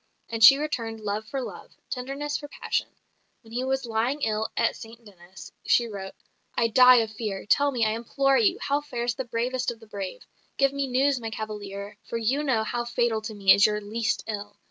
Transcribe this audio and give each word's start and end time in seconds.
And 0.31 0.43
she 0.43 0.57
returned 0.57 0.99
love 1.01 1.27
for 1.27 1.39
love; 1.43 1.73
tenderness 1.91 2.35
for 2.35 2.47
passion. 2.47 2.87
When 3.43 3.53
he 3.53 3.63
was 3.63 3.85
lying 3.85 4.23
ill 4.23 4.49
at 4.57 4.75
St 4.75 5.05
Denis, 5.05 5.51
she 5.67 5.85
wrote, 5.85 6.15
"I 6.55 6.69
die 6.69 6.95
of 7.01 7.11
fear. 7.11 7.45
Tell 7.45 7.69
me, 7.69 7.85
I 7.85 7.91
implore 7.91 8.39
you, 8.39 8.57
how 8.59 8.81
fares 8.81 9.13
the 9.13 9.25
bravest 9.25 9.69
of 9.69 9.79
the 9.79 9.85
brave. 9.85 10.23
Give 10.57 10.73
me 10.73 10.87
news, 10.87 11.19
my 11.19 11.29
cavalier; 11.29 11.99
for 12.01 12.17
you 12.17 12.43
know 12.43 12.63
how 12.63 12.83
fatal 12.83 13.21
to 13.21 13.35
me 13.35 13.53
is 13.53 13.67
your 13.67 13.79
least 13.79 14.23
ill. 14.25 14.57